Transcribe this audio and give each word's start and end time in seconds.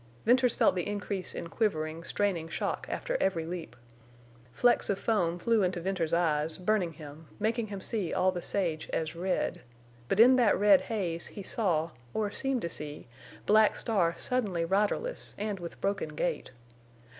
Venters 0.25 0.55
felt 0.55 0.73
the 0.73 0.87
increase 0.87 1.35
in 1.35 1.47
quivering, 1.47 2.03
straining 2.03 2.49
shock 2.49 2.87
after 2.89 3.17
every 3.21 3.45
leap. 3.45 3.75
Flecks 4.51 4.89
of 4.89 4.97
foam 4.97 5.37
flew 5.37 5.61
into 5.61 5.79
Venters's 5.79 6.11
eyes, 6.11 6.57
burning 6.57 6.93
him, 6.93 7.27
making 7.39 7.67
him 7.67 7.81
see 7.81 8.11
all 8.11 8.31
the 8.31 8.41
sage 8.41 8.89
as 8.91 9.15
red. 9.15 9.61
But 10.07 10.19
in 10.19 10.37
that 10.37 10.57
red 10.57 10.81
haze 10.81 11.27
he 11.27 11.43
saw, 11.43 11.91
or 12.15 12.31
seemed 12.31 12.63
to 12.63 12.67
see, 12.69 13.07
Black 13.45 13.75
Star 13.75 14.15
suddenly 14.17 14.65
riderless 14.65 15.35
and 15.37 15.59
with 15.59 15.79
broken 15.79 16.15
gait. 16.15 16.49